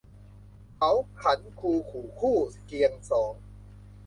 [0.77, 3.33] เขาขันคูคู่คู้ เคียงสอง